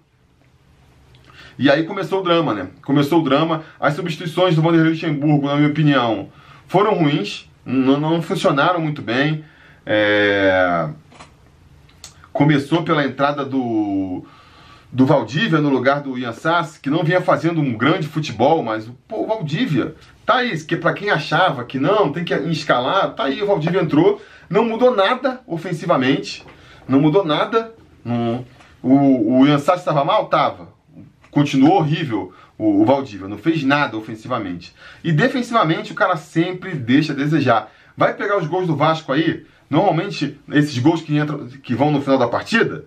E 1.58 1.70
aí 1.70 1.84
começou 1.84 2.20
o 2.20 2.24
drama, 2.24 2.54
né? 2.54 2.68
Começou 2.84 3.22
o 3.22 3.24
drama. 3.24 3.64
As 3.80 3.94
substituições 3.94 4.56
do 4.56 4.62
Vanderlei 4.62 4.92
Luxemburgo, 4.92 5.48
na 5.48 5.56
minha 5.56 5.70
opinião, 5.70 6.30
foram 6.68 6.94
ruins. 6.94 7.50
Não, 7.66 8.00
não 8.00 8.22
funcionaram 8.22 8.80
muito 8.80 9.02
bem. 9.02 9.44
É... 9.86 10.90
Começou 12.36 12.84
pela 12.84 13.06
entrada 13.06 13.46
do, 13.46 14.26
do 14.92 15.06
Valdívia 15.06 15.62
no 15.62 15.70
lugar 15.70 16.02
do 16.02 16.18
Ian 16.18 16.34
Sass, 16.34 16.78
que 16.78 16.90
não 16.90 17.02
vinha 17.02 17.22
fazendo 17.22 17.62
um 17.62 17.78
grande 17.78 18.10
futebol, 18.10 18.62
mas 18.62 18.92
pô, 19.08 19.22
o 19.22 19.26
Valdívia 19.26 19.96
tá 20.26 20.40
aí, 20.40 20.60
que 20.60 20.76
para 20.76 20.92
quem 20.92 21.10
achava 21.10 21.64
que 21.64 21.80
não, 21.80 22.12
tem 22.12 22.26
que 22.26 22.34
escalar, 22.34 23.16
tá 23.16 23.24
aí, 23.24 23.42
o 23.42 23.48
Valdívia 23.48 23.82
entrou, 23.82 24.22
não 24.50 24.66
mudou 24.66 24.94
nada 24.94 25.40
ofensivamente, 25.48 26.44
não 26.86 27.00
mudou 27.00 27.24
nada. 27.24 27.74
Não, 28.04 28.46
o, 28.84 29.40
o 29.40 29.48
Ian 29.48 29.58
Sass 29.58 29.80
estava 29.80 30.04
mal? 30.04 30.26
Tava. 30.26 30.68
Continuou 31.32 31.78
horrível 31.78 32.34
o, 32.58 32.82
o 32.82 32.86
Valdívia, 32.86 33.30
não 33.30 33.38
fez 33.38 33.64
nada 33.64 33.96
ofensivamente. 33.96 34.76
E 35.02 35.14
defensivamente 35.14 35.94
o 35.94 35.96
cara 35.96 36.18
sempre 36.18 36.76
deixa 36.76 37.14
a 37.14 37.16
desejar. 37.16 37.72
Vai 37.96 38.14
pegar 38.14 38.38
os 38.38 38.46
gols 38.46 38.68
do 38.68 38.76
Vasco 38.76 39.14
aí, 39.14 39.46
normalmente 39.70 40.40
esses 40.52 40.78
gols 40.78 41.02
que, 41.02 41.18
entram, 41.18 41.48
que 41.48 41.74
vão 41.74 41.92
no 41.92 42.02
final 42.02 42.18
da 42.18 42.28
partida, 42.28 42.86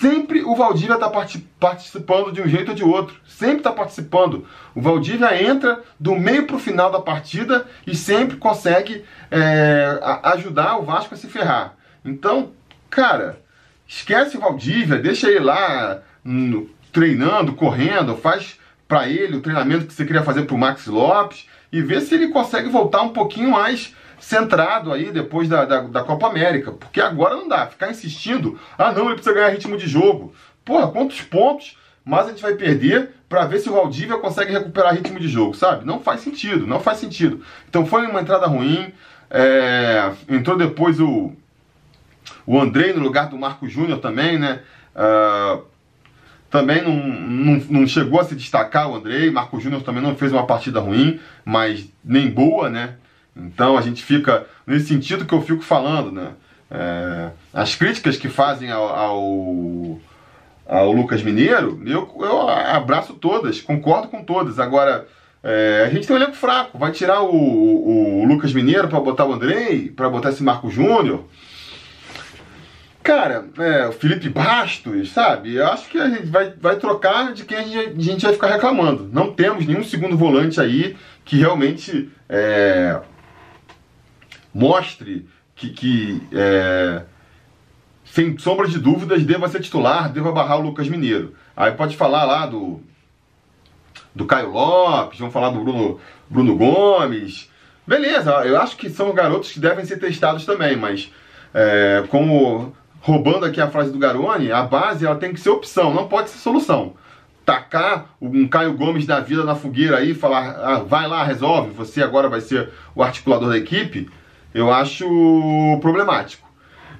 sempre 0.00 0.42
o 0.42 0.54
Valdívia 0.54 0.94
está 0.94 1.10
participando 1.58 2.32
de 2.32 2.40
um 2.40 2.48
jeito 2.48 2.70
ou 2.70 2.74
de 2.74 2.84
outro. 2.84 3.16
Sempre 3.26 3.58
está 3.58 3.72
participando. 3.72 4.46
O 4.74 4.80
Valdívia 4.80 5.42
entra 5.42 5.82
do 5.98 6.14
meio 6.14 6.46
para 6.46 6.56
o 6.56 6.60
final 6.60 6.90
da 6.90 7.00
partida 7.00 7.66
e 7.86 7.94
sempre 7.94 8.36
consegue 8.36 9.04
é, 9.30 9.98
ajudar 10.24 10.78
o 10.78 10.84
Vasco 10.84 11.14
a 11.14 11.16
se 11.16 11.26
ferrar. 11.26 11.74
Então, 12.04 12.52
cara, 12.90 13.40
esquece 13.86 14.36
o 14.36 14.40
Valdívia, 14.40 14.98
deixa 14.98 15.28
ele 15.28 15.40
lá 15.40 16.02
no, 16.24 16.68
treinando, 16.92 17.54
correndo, 17.54 18.16
faz 18.16 18.58
para 18.86 19.08
ele 19.08 19.36
o 19.36 19.40
treinamento 19.40 19.86
que 19.86 19.92
você 19.92 20.04
queria 20.04 20.22
fazer 20.22 20.44
para 20.44 20.54
o 20.54 20.58
Max 20.58 20.86
Lopes 20.86 21.46
e 21.70 21.82
vê 21.82 22.00
se 22.00 22.14
ele 22.14 22.28
consegue 22.28 22.68
voltar 22.68 23.02
um 23.02 23.10
pouquinho 23.10 23.50
mais 23.50 23.94
centrado 24.20 24.92
aí 24.92 25.10
depois 25.12 25.48
da, 25.48 25.64
da, 25.64 25.80
da, 25.82 26.02
Copa 26.02 26.26
América. 26.26 26.72
Porque 26.72 27.00
agora 27.00 27.36
não 27.36 27.48
dá. 27.48 27.66
Ficar 27.66 27.90
insistindo, 27.90 28.58
ah 28.76 28.92
não, 28.92 29.06
ele 29.06 29.14
precisa 29.14 29.34
ganhar 29.34 29.50
ritmo 29.50 29.76
de 29.76 29.86
jogo. 29.86 30.32
Porra, 30.64 30.88
quantos 30.88 31.20
pontos 31.22 31.76
mais 32.04 32.26
a 32.26 32.30
gente 32.30 32.42
vai 32.42 32.54
perder 32.54 33.10
para 33.28 33.44
ver 33.44 33.58
se 33.58 33.68
o 33.68 33.74
Valdívia 33.74 34.16
consegue 34.16 34.52
recuperar 34.52 34.94
ritmo 34.94 35.20
de 35.20 35.28
jogo, 35.28 35.54
sabe? 35.54 35.84
Não 35.84 36.00
faz 36.00 36.20
sentido, 36.20 36.66
não 36.66 36.80
faz 36.80 36.98
sentido. 36.98 37.42
Então 37.68 37.84
foi 37.84 38.06
uma 38.06 38.20
entrada 38.20 38.46
ruim. 38.46 38.92
É, 39.30 40.10
entrou 40.28 40.56
depois 40.56 40.98
o, 40.98 41.32
o 42.46 42.58
Andrei 42.58 42.94
no 42.94 43.00
lugar 43.00 43.28
do 43.28 43.36
Marco 43.36 43.68
Júnior 43.68 43.98
também, 43.98 44.38
né? 44.38 44.60
Uh, 44.96 45.62
também 46.50 46.82
não, 46.82 46.96
não, 46.96 47.62
não, 47.68 47.86
chegou 47.86 48.20
a 48.20 48.24
se 48.24 48.34
destacar 48.34 48.90
o 48.90 48.96
Andrei. 48.96 49.30
Marco 49.30 49.60
Júnior 49.60 49.82
também 49.82 50.02
não 50.02 50.16
fez 50.16 50.32
uma 50.32 50.46
partida 50.46 50.80
ruim, 50.80 51.20
mas 51.44 51.86
nem 52.02 52.30
boa, 52.30 52.70
né? 52.70 52.94
Então 53.38 53.76
a 53.76 53.80
gente 53.80 54.02
fica 54.02 54.46
nesse 54.66 54.86
sentido 54.86 55.24
que 55.24 55.32
eu 55.32 55.42
fico 55.42 55.62
falando, 55.62 56.10
né? 56.10 56.32
É, 56.70 57.30
as 57.52 57.74
críticas 57.74 58.16
que 58.16 58.28
fazem 58.28 58.70
ao, 58.70 58.88
ao, 58.88 60.00
ao, 60.66 60.92
Lucas 60.92 61.22
Mineiro, 61.22 61.80
eu, 61.86 62.14
eu 62.20 62.48
abraço 62.48 63.14
todas, 63.14 63.60
concordo 63.60 64.08
com 64.08 64.22
todas. 64.22 64.58
Agora, 64.58 65.06
é, 65.42 65.84
a 65.86 65.90
gente 65.90 66.06
tem 66.06 66.14
um 66.14 66.18
elenco 66.18 66.36
fraco, 66.36 66.76
vai 66.76 66.92
tirar 66.92 67.22
o, 67.22 67.34
o, 67.34 68.22
o 68.22 68.24
Lucas 68.26 68.52
Mineiro 68.52 68.88
para 68.88 69.00
botar 69.00 69.24
o 69.24 69.32
Andrei, 69.32 69.88
para 69.88 70.10
botar 70.10 70.30
esse 70.30 70.42
Marco 70.42 70.70
Júnior. 70.70 71.24
Cara, 73.02 73.46
é, 73.58 73.86
o 73.86 73.92
Felipe 73.92 74.28
Bastos, 74.28 75.12
sabe? 75.12 75.54
Eu 75.54 75.66
acho 75.68 75.88
que 75.88 75.96
a 75.96 76.10
gente 76.10 76.26
vai, 76.26 76.52
vai 76.60 76.76
trocar 76.76 77.32
de 77.32 77.44
quem 77.44 77.56
a 77.56 77.62
gente, 77.62 77.78
a 77.78 78.02
gente 78.02 78.22
vai 78.22 78.34
ficar 78.34 78.48
reclamando. 78.48 79.08
Não 79.10 79.32
temos 79.32 79.66
nenhum 79.66 79.82
segundo 79.82 80.14
volante 80.14 80.60
aí 80.60 80.94
que 81.24 81.38
realmente 81.38 82.10
é, 82.28 83.00
mostre 84.54 85.28
que, 85.54 85.70
que 85.70 86.22
é, 86.32 87.02
sem 88.04 88.36
sombra 88.38 88.66
de 88.66 88.78
dúvidas, 88.78 89.24
deva 89.24 89.48
ser 89.48 89.60
titular, 89.60 90.10
deva 90.10 90.32
barrar 90.32 90.58
o 90.58 90.62
Lucas 90.62 90.88
Mineiro. 90.88 91.34
Aí 91.56 91.72
pode 91.72 91.96
falar 91.96 92.24
lá 92.24 92.46
do, 92.46 92.80
do 94.14 94.26
Caio 94.26 94.50
Lopes, 94.50 95.18
vamos 95.18 95.32
falar 95.32 95.50
do 95.50 95.60
Bruno, 95.60 96.00
Bruno 96.28 96.56
Gomes. 96.56 97.50
Beleza, 97.86 98.30
eu 98.44 98.60
acho 98.60 98.76
que 98.76 98.90
são 98.90 99.12
garotos 99.12 99.52
que 99.52 99.60
devem 99.60 99.84
ser 99.84 99.98
testados 99.98 100.44
também, 100.44 100.76
mas 100.76 101.12
é, 101.54 102.04
como 102.08 102.74
roubando 103.00 103.44
aqui 103.46 103.60
a 103.60 103.70
frase 103.70 103.90
do 103.90 103.98
Garoni, 103.98 104.52
a 104.52 104.62
base 104.62 105.06
ela 105.06 105.16
tem 105.16 105.32
que 105.32 105.40
ser 105.40 105.50
opção, 105.50 105.94
não 105.94 106.08
pode 106.08 106.30
ser 106.30 106.38
solução. 106.38 106.94
Tacar 107.44 108.10
um 108.20 108.46
Caio 108.46 108.74
Gomes 108.74 109.06
da 109.06 109.20
vida 109.20 109.42
na 109.42 109.54
fogueira 109.54 109.98
aí 109.98 110.10
e 110.10 110.14
falar, 110.14 110.50
ah, 110.62 110.78
vai 110.80 111.08
lá, 111.08 111.24
resolve, 111.24 111.70
você 111.70 112.02
agora 112.02 112.28
vai 112.28 112.40
ser 112.40 112.70
o 112.94 113.02
articulador 113.02 113.48
da 113.48 113.56
equipe, 113.56 114.10
eu 114.58 114.72
acho 114.72 115.06
problemático. 115.80 116.48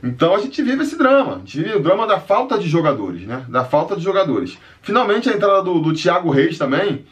Então 0.03 0.35
a 0.35 0.39
gente 0.39 0.63
vive 0.63 0.83
esse 0.83 0.97
drama, 0.97 1.37
a 1.37 1.39
gente 1.39 1.59
vive 1.59 1.77
o 1.77 1.83
drama 1.83 2.07
da 2.07 2.21
falta 2.21 2.57
de 2.57 2.69
jogadores, 2.69 3.23
né? 3.23 3.45
Da 3.49 3.65
falta 3.65 3.97
de 3.97 4.03
jogadores. 4.03 4.57
Finalmente 4.81 5.29
a 5.29 5.33
entrada 5.33 5.63
do, 5.63 5.81
do 5.81 5.93
Thiago 5.93 6.31
Reis 6.31 6.57
também, 6.57 7.05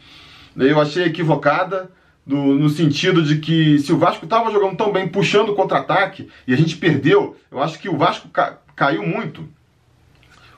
eu 0.55 0.79
achei 0.79 1.03
equivocada, 1.03 1.91
do, 2.25 2.35
no 2.35 2.69
sentido 2.69 3.23
de 3.23 3.37
que 3.37 3.79
se 3.79 3.93
o 3.93 3.97
Vasco 3.97 4.25
estava 4.25 4.51
jogando 4.51 4.75
tão 4.75 4.91
bem, 4.91 5.07
puxando 5.07 5.55
contra-ataque, 5.55 6.29
e 6.45 6.53
a 6.53 6.57
gente 6.57 6.75
perdeu, 6.75 7.37
eu 7.49 7.61
acho 7.61 7.79
que 7.79 7.87
o 7.87 7.97
Vasco 7.97 8.27
ca, 8.27 8.57
caiu 8.75 9.05
muito 9.05 9.47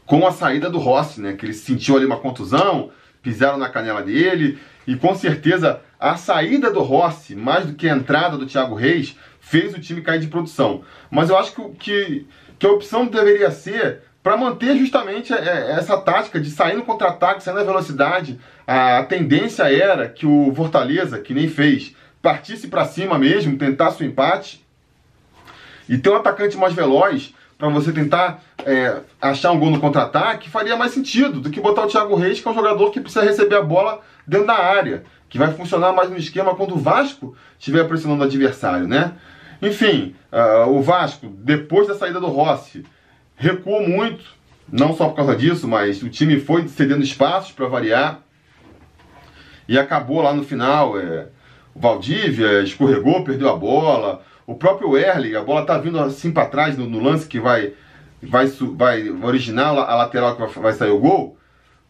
com 0.05 0.25
a 0.25 0.31
saída 0.31 0.69
do 0.69 0.79
Rossi, 0.79 1.21
né? 1.21 1.33
Que 1.33 1.45
ele 1.45 1.53
sentiu 1.53 1.95
ali 1.95 2.05
uma 2.05 2.17
contusão, 2.17 2.89
pisaram 3.21 3.57
na 3.57 3.69
canela 3.69 4.01
dele, 4.01 4.57
e 4.87 4.95
com 4.95 5.13
certeza 5.13 5.81
a 5.99 6.15
saída 6.15 6.71
do 6.71 6.81
Rossi, 6.81 7.35
mais 7.35 7.67
do 7.67 7.73
que 7.73 7.87
a 7.87 7.95
entrada 7.95 8.37
do 8.37 8.47
Thiago 8.47 8.73
Reis, 8.73 9.15
fez 9.49 9.73
o 9.73 9.79
time 9.79 10.01
cair 10.01 10.19
de 10.19 10.27
produção. 10.27 10.83
Mas 11.09 11.29
eu 11.29 11.37
acho 11.37 11.53
que, 11.53 11.69
que, 11.79 12.27
que 12.59 12.67
a 12.67 12.71
opção 12.71 13.07
deveria 13.07 13.49
ser 13.49 14.01
para 14.21 14.37
manter 14.37 14.77
justamente 14.77 15.33
é, 15.33 15.37
é, 15.37 15.71
essa 15.71 15.97
tática 15.99 16.39
de 16.39 16.51
sair 16.51 16.75
no 16.75 16.83
contra-ataque, 16.83 17.41
sair 17.41 17.55
na 17.55 17.63
velocidade. 17.63 18.39
A 18.67 19.03
tendência 19.03 19.63
era 19.63 20.07
que 20.07 20.25
o 20.25 20.53
Fortaleza, 20.55 21.19
que 21.19 21.33
nem 21.33 21.47
fez, 21.47 21.95
partisse 22.21 22.67
para 22.67 22.85
cima 22.85 23.17
mesmo, 23.17 23.57
tentasse 23.57 24.03
o 24.03 24.05
empate 24.05 24.63
e 25.87 25.97
ter 25.97 26.11
um 26.11 26.15
atacante 26.15 26.55
mais 26.55 26.73
veloz 26.73 27.33
para 27.57 27.69
você 27.69 27.91
tentar 27.91 28.41
é, 28.65 29.01
achar 29.19 29.51
um 29.51 29.59
gol 29.59 29.71
no 29.71 29.79
contra-ataque, 29.79 30.49
faria 30.49 30.77
mais 30.77 30.91
sentido 30.91 31.41
do 31.41 31.49
que 31.49 31.59
botar 31.59 31.85
o 31.85 31.87
Thiago 31.87 32.15
Reis, 32.15 32.39
que 32.39 32.47
é 32.47 32.51
um 32.51 32.55
jogador 32.55 32.91
que 32.91 33.01
precisa 33.01 33.25
receber 33.25 33.55
a 33.55 33.61
bola 33.61 34.01
dentro 34.27 34.47
da 34.47 34.57
área, 34.57 35.03
que 35.27 35.37
vai 35.37 35.51
funcionar 35.53 35.91
mais 35.91 36.09
no 36.09 36.17
esquema 36.17 36.55
quando 36.55 36.75
o 36.75 36.79
Vasco 36.79 37.35
estiver 37.57 37.85
pressionando 37.85 38.21
o 38.21 38.25
adversário, 38.25 38.87
né? 38.87 39.13
Enfim, 39.61 40.15
uh, 40.31 40.69
o 40.69 40.81
Vasco, 40.81 41.27
depois 41.27 41.87
da 41.87 41.95
saída 41.95 42.19
do 42.19 42.27
Rossi, 42.27 42.85
recuou 43.35 43.87
muito, 43.87 44.23
não 44.71 44.95
só 44.95 45.09
por 45.09 45.15
causa 45.15 45.35
disso, 45.35 45.67
mas 45.67 46.01
o 46.01 46.09
time 46.09 46.39
foi 46.39 46.67
cedendo 46.67 47.03
espaços 47.03 47.51
para 47.51 47.67
variar 47.67 48.21
e 49.67 49.77
acabou 49.77 50.21
lá 50.21 50.33
no 50.33 50.43
final. 50.43 50.99
É, 50.99 51.27
o 51.75 51.79
Valdívia 51.79 52.61
escorregou, 52.61 53.23
perdeu 53.23 53.49
a 53.49 53.55
bola. 53.55 54.21
O 54.47 54.55
próprio 54.55 54.97
Erling, 54.97 55.35
a 55.35 55.43
bola 55.43 55.65
tá 55.65 55.77
vindo 55.77 55.99
assim 55.99 56.31
para 56.31 56.47
trás 56.47 56.77
no, 56.77 56.87
no, 56.87 56.99
lance 57.01 57.27
que 57.27 57.39
vai, 57.39 57.73
vai, 58.21 58.47
vai 58.47 59.09
originar 59.23 59.69
a 59.69 59.95
lateral 59.95 60.35
que 60.35 60.41
vai, 60.41 60.49
vai 60.49 60.73
sair 60.73 60.89
o 60.89 60.99
gol. 60.99 61.37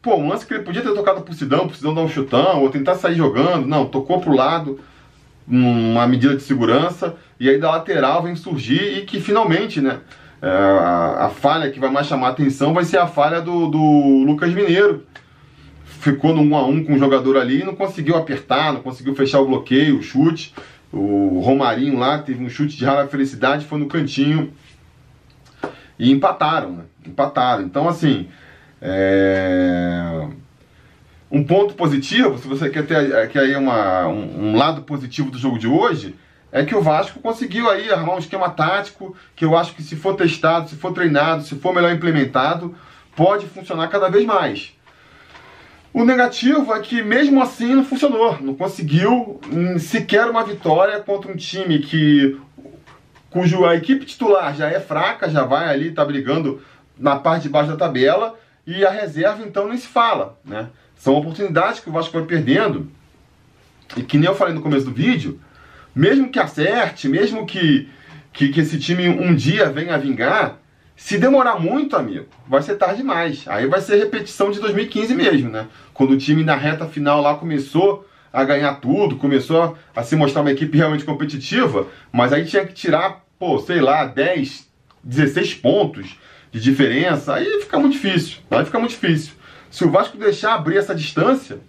Pô, 0.01 0.15
um 0.15 0.27
lance 0.27 0.45
que 0.45 0.53
ele 0.53 0.63
podia 0.63 0.81
ter 0.81 0.93
tocado 0.93 1.21
pro 1.21 1.33
Sidão, 1.33 1.67
pro 1.67 1.75
Sidão 1.75 1.93
dar 1.93 2.01
um 2.01 2.09
chutão, 2.09 2.61
ou 2.61 2.69
tentar 2.69 2.95
sair 2.95 3.15
jogando. 3.15 3.65
Não, 3.65 3.85
tocou 3.85 4.19
pro 4.19 4.35
lado, 4.35 4.79
uma 5.47 6.05
medida 6.07 6.35
de 6.35 6.43
segurança, 6.43 7.15
e 7.39 7.49
aí 7.49 7.57
da 7.57 7.71
lateral 7.71 8.23
vem 8.23 8.35
surgir 8.35 8.99
e 8.99 9.05
que 9.05 9.21
finalmente, 9.21 9.79
né? 9.79 9.99
É, 10.41 10.47
a, 10.47 11.25
a, 11.25 11.29
falha 11.29 11.69
que 11.69 11.79
vai 11.79 11.89
mais 11.89 12.07
chamar 12.07 12.27
a 12.27 12.31
atenção 12.31 12.73
vai 12.73 12.85
ser 12.85 12.97
a 12.97 13.07
falha 13.07 13.41
do, 13.41 13.67
do 13.67 14.23
Lucas 14.25 14.53
Mineiro. 14.53 15.05
Ficou 15.83 16.33
no 16.33 16.41
1 16.41 16.57
a 16.57 16.65
1 16.65 16.83
com 16.85 16.93
o 16.93 16.97
jogador 16.97 17.37
ali 17.37 17.61
e 17.61 17.65
não 17.65 17.75
conseguiu 17.75 18.15
apertar, 18.15 18.71
não 18.71 18.81
conseguiu 18.81 19.15
fechar 19.15 19.41
o 19.41 19.45
bloqueio, 19.45 19.97
o 19.97 20.03
chute. 20.03 20.53
O 20.91 21.39
Romarinho 21.39 21.99
lá 21.99 22.19
teve 22.19 22.43
um 22.43 22.49
chute 22.49 22.75
de 22.75 22.85
rara 22.85 23.07
felicidade, 23.07 23.65
foi 23.65 23.79
no 23.79 23.87
cantinho 23.87 24.51
e 25.97 26.11
empataram, 26.11 26.71
né? 26.71 26.83
Empataram. 27.05 27.63
Então, 27.63 27.87
assim, 27.87 28.27
É... 28.81 30.27
Um 31.31 31.43
ponto 31.43 31.75
positivo, 31.75 32.39
se 32.39 32.47
você 32.47 32.71
quer 32.71 32.87
ter 32.87 33.29
quer 33.29 33.41
aí 33.41 33.55
uma, 33.55 34.07
um, 34.07 34.49
um 34.49 34.57
lado 34.57 34.81
positivo 34.81 35.29
do 35.29 35.37
jogo 35.37 35.59
de 35.59 35.67
hoje, 35.67 36.15
é 36.51 36.65
que 36.65 36.75
o 36.75 36.81
Vasco 36.81 37.19
conseguiu 37.19 37.69
aí 37.69 37.91
arrumar 37.91 38.15
um 38.15 38.19
esquema 38.19 38.49
tático 38.49 39.15
que 39.35 39.45
eu 39.45 39.55
acho 39.55 39.73
que 39.75 39.83
se 39.83 39.95
for 39.95 40.15
testado, 40.15 40.69
se 40.69 40.75
for 40.75 40.93
treinado, 40.93 41.43
se 41.43 41.55
for 41.55 41.73
melhor 41.73 41.91
implementado, 41.91 42.75
pode 43.15 43.45
funcionar 43.47 43.87
cada 43.87 44.09
vez 44.09 44.25
mais. 44.25 44.73
O 45.93 46.05
negativo 46.05 46.73
é 46.73 46.79
que 46.79 47.01
mesmo 47.01 47.41
assim 47.41 47.73
não 47.73 47.83
funcionou, 47.83 48.37
não 48.41 48.53
conseguiu 48.53 49.39
sequer 49.79 50.25
uma 50.25 50.43
vitória 50.43 50.99
contra 50.99 51.31
um 51.31 51.35
time 51.35 51.79
que 51.79 52.39
cujo 53.29 53.65
a 53.65 53.75
equipe 53.75 54.05
titular 54.05 54.55
já 54.55 54.69
é 54.69 54.79
fraca, 54.79 55.29
já 55.29 55.43
vai 55.43 55.69
ali, 55.69 55.91
tá 55.91 56.03
brigando 56.05 56.61
na 56.97 57.15
parte 57.15 57.43
de 57.43 57.49
baixo 57.49 57.69
da 57.69 57.77
tabela, 57.77 58.37
e 58.65 58.85
a 58.85 58.89
reserva 58.89 59.43
então 59.43 59.67
nem 59.67 59.77
se 59.77 59.87
fala, 59.87 60.37
né? 60.43 60.69
São 60.95 61.15
oportunidades 61.15 61.79
que 61.79 61.89
o 61.89 61.93
Vasco 61.93 62.13
vai 62.13 62.23
perdendo, 62.23 62.91
e 63.95 64.03
que 64.03 64.17
nem 64.17 64.27
eu 64.27 64.35
falei 64.35 64.53
no 64.53 64.61
começo 64.61 64.85
do 64.85 64.91
vídeo, 64.91 65.39
mesmo 65.99 66.31
que 66.31 66.39
acerte, 66.39 67.09
mesmo 67.09 67.45
que, 67.45 67.89
que, 68.31 68.47
que 68.47 68.61
esse 68.61 68.79
time 68.79 69.09
um 69.09 69.35
dia 69.35 69.69
venha 69.69 69.95
a 69.95 69.97
vingar, 69.97 70.57
se 70.95 71.17
demorar 71.17 71.59
muito, 71.59 71.97
amigo, 71.97 72.25
vai 72.47 72.61
ser 72.61 72.75
tarde 72.75 72.97
demais. 72.97 73.43
Aí 73.47 73.67
vai 73.67 73.81
ser 73.81 73.97
repetição 73.97 74.49
de 74.49 74.61
2015 74.61 75.13
mesmo, 75.13 75.49
né? 75.49 75.67
Quando 75.93 76.11
o 76.11 76.17
time 76.17 76.41
na 76.41 76.55
reta 76.55 76.85
final 76.85 77.21
lá 77.21 77.35
começou 77.35 78.07
a 78.31 78.45
ganhar 78.45 78.75
tudo, 78.75 79.17
começou 79.17 79.77
a 79.93 80.01
se 80.01 80.15
mostrar 80.15 80.41
uma 80.41 80.51
equipe 80.51 80.77
realmente 80.77 81.03
competitiva, 81.03 81.87
mas 82.13 82.31
aí 82.31 82.45
tinha 82.45 82.65
que 82.65 82.73
tirar, 82.73 83.25
pô, 83.37 83.59
sei 83.59 83.81
lá, 83.81 84.05
10, 84.05 84.69
16 85.03 85.55
pontos 85.55 86.17
de 86.49 86.61
diferença, 86.61 87.33
aí 87.33 87.61
fica 87.61 87.77
muito 87.77 87.93
difícil, 87.93 88.37
aí 88.51 88.63
fica 88.63 88.79
muito 88.79 88.91
difícil. 88.91 89.33
Se 89.69 89.83
o 89.83 89.91
Vasco 89.91 90.17
deixar 90.17 90.53
abrir 90.53 90.77
essa 90.77 90.95
distância, 90.95 91.59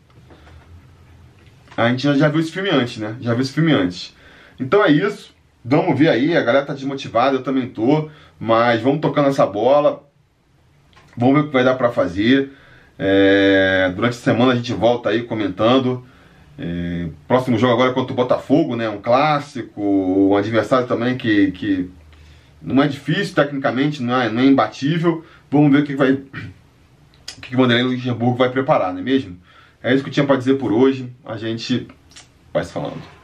a 1.76 1.88
gente 1.88 2.02
já 2.16 2.28
viu 2.28 2.40
esse 2.40 2.52
filme 2.52 2.70
antes, 2.70 2.98
né? 2.98 3.16
Já 3.20 3.32
viu 3.34 3.42
esse 3.42 3.52
filme 3.52 3.72
antes. 3.72 4.19
Então 4.60 4.84
é 4.84 4.90
isso. 4.90 5.34
Vamos 5.64 5.98
ver 5.98 6.08
aí, 6.08 6.36
a 6.36 6.42
galera 6.42 6.64
tá 6.64 6.74
desmotivada, 6.74 7.36
eu 7.36 7.42
também 7.42 7.68
tô, 7.68 8.08
mas 8.38 8.80
vamos 8.80 9.00
tocando 9.00 9.28
essa 9.28 9.46
bola. 9.46 10.06
Vamos 11.16 11.34
ver 11.34 11.40
o 11.40 11.46
que 11.46 11.52
vai 11.52 11.64
dar 11.64 11.74
para 11.74 11.90
fazer. 11.90 12.52
É, 12.98 13.90
durante 13.94 14.12
a 14.12 14.20
semana 14.20 14.52
a 14.52 14.56
gente 14.56 14.72
volta 14.72 15.08
aí 15.08 15.22
comentando. 15.22 16.04
É, 16.58 17.08
próximo 17.26 17.58
jogo 17.58 17.72
agora 17.72 17.90
é 17.90 17.94
contra 17.94 18.12
o 18.12 18.16
Botafogo, 18.16 18.76
né? 18.76 18.88
Um 18.88 19.00
clássico, 19.00 19.80
um 19.82 20.36
adversário 20.36 20.86
também 20.86 21.16
que, 21.16 21.50
que 21.52 21.90
não 22.60 22.82
é 22.82 22.88
difícil 22.88 23.34
tecnicamente, 23.34 24.02
não 24.02 24.20
é, 24.20 24.28
não 24.30 24.42
é 24.42 24.46
imbatível. 24.46 25.24
Vamos 25.50 25.72
ver 25.72 25.82
o 25.82 25.84
que 25.84 25.96
vai, 25.96 26.12
o 26.12 27.40
que 27.40 27.54
o 27.54 27.58
Vanderlei 27.58 27.96
Luxemburgo 27.96 28.36
vai 28.36 28.50
preparar, 28.50 28.92
não 28.92 29.00
é 29.00 29.02
mesmo? 29.02 29.38
É 29.82 29.94
isso 29.94 30.02
que 30.04 30.10
eu 30.10 30.14
tinha 30.14 30.26
para 30.26 30.36
dizer 30.36 30.54
por 30.54 30.72
hoje. 30.72 31.10
A 31.24 31.36
gente 31.36 31.88
vai 32.52 32.64
se 32.64 32.72
falando. 32.72 33.19